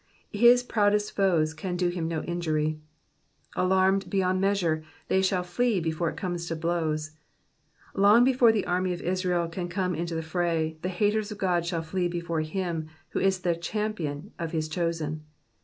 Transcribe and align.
His 0.33 0.63
proudest 0.63 1.15
foes 1.15 1.53
can 1.53 1.77
do 1.77 1.89
him 1.89 2.07
no 2.07 2.23
injury. 2.23 2.79
Alarmed 3.55 4.09
beyond 4.09 4.41
measure, 4.41 4.83
they 5.09 5.21
shall 5.21 5.43
flee 5.43 5.79
before 5.79 6.09
it 6.09 6.17
comes 6.17 6.47
to 6.47 6.55
blows. 6.55 7.11
Long 7.93 8.23
before 8.23 8.51
the 8.51 8.65
army 8.65 8.93
of 8.93 9.01
Israel 9.03 9.47
can 9.47 9.69
come 9.69 9.93
into 9.93 10.15
the 10.15 10.23
fray, 10.23 10.79
the 10.81 10.89
haters 10.89 11.31
of 11.31 11.37
God 11.37 11.67
shall 11.67 11.83
flee 11.83 12.07
before 12.07 12.41
Him 12.41 12.87
who 13.09 13.19
is 13.19 13.41
the 13.41 13.55
champion 13.55 14.31
of 14.39 14.53
his 14.53 14.67
chosen. 14.67 15.23